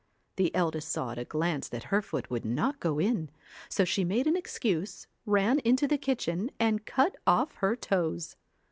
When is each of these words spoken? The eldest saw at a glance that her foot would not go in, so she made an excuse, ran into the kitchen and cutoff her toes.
The 0.37 0.55
eldest 0.55 0.89
saw 0.89 1.11
at 1.11 1.19
a 1.19 1.25
glance 1.25 1.69
that 1.69 1.83
her 1.93 2.01
foot 2.01 2.31
would 2.31 2.43
not 2.43 2.79
go 2.79 2.97
in, 2.97 3.29
so 3.69 3.85
she 3.85 4.03
made 4.03 4.25
an 4.25 4.35
excuse, 4.35 5.05
ran 5.27 5.59
into 5.59 5.87
the 5.87 5.99
kitchen 5.99 6.49
and 6.59 6.83
cutoff 6.87 7.53
her 7.57 7.75
toes. 7.75 8.35